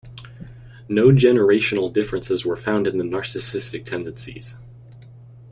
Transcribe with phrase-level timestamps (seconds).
[0.89, 4.57] No generational differences were found in the narcissistic tendencies.